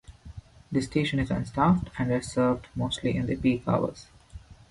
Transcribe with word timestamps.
The 0.71 0.81
station 0.81 1.19
is 1.19 1.29
unstaffed, 1.29 1.89
and 1.99 2.11
is 2.11 2.31
served 2.31 2.65
mostly 2.75 3.15
in 3.15 3.27
the 3.27 3.35
peak 3.35 3.67
hours. 3.67 4.07